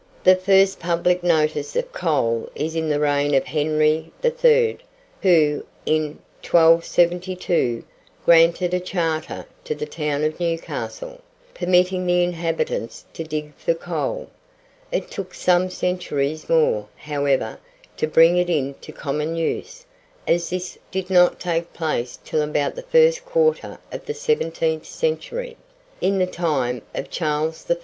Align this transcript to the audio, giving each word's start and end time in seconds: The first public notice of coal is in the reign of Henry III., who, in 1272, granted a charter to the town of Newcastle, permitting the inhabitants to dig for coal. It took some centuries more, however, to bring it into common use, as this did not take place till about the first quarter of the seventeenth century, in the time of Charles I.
The 0.23 0.35
first 0.35 0.79
public 0.79 1.21
notice 1.21 1.75
of 1.75 1.93
coal 1.93 2.49
is 2.55 2.75
in 2.75 2.89
the 2.89 2.99
reign 2.99 3.35
of 3.35 3.43
Henry 3.45 4.11
III., 4.25 4.77
who, 5.21 5.63
in 5.85 6.17
1272, 6.41 7.83
granted 8.25 8.73
a 8.73 8.79
charter 8.79 9.45
to 9.63 9.75
the 9.75 9.85
town 9.85 10.23
of 10.23 10.39
Newcastle, 10.39 11.21
permitting 11.53 12.07
the 12.07 12.23
inhabitants 12.23 13.05
to 13.13 13.23
dig 13.23 13.53
for 13.53 13.75
coal. 13.75 14.31
It 14.91 15.11
took 15.11 15.35
some 15.35 15.69
centuries 15.69 16.49
more, 16.49 16.87
however, 16.95 17.59
to 17.97 18.07
bring 18.07 18.37
it 18.37 18.49
into 18.49 18.91
common 18.91 19.35
use, 19.35 19.85
as 20.27 20.49
this 20.49 20.79
did 20.89 21.11
not 21.11 21.39
take 21.39 21.73
place 21.73 22.17
till 22.25 22.41
about 22.41 22.73
the 22.73 22.81
first 22.81 23.23
quarter 23.23 23.77
of 23.91 24.07
the 24.07 24.15
seventeenth 24.15 24.87
century, 24.87 25.57
in 26.01 26.17
the 26.17 26.25
time 26.25 26.81
of 26.95 27.11
Charles 27.11 27.67
I. 27.69 27.75